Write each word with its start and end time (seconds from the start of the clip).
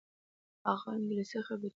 هغه 0.69 0.89
انګلیسي 0.97 1.39
خبرې 1.47 1.67
کوي. 1.67 1.69